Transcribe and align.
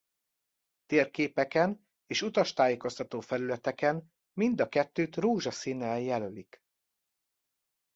Térképeken 0.85 1.87
és 2.05 2.21
utastájékoztató 2.21 3.19
felületeken 3.19 4.13
mind 4.33 4.61
a 4.61 4.69
kettőt 4.69 5.15
rózsaszínnel 5.15 5.99
jelölik. 5.99 6.61